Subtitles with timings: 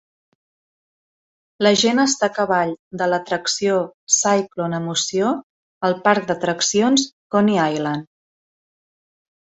[1.67, 3.77] La gent està a cavall de la atracció
[4.15, 5.35] Cyclone emoció
[5.91, 8.11] al parc d'atraccions Coney Island.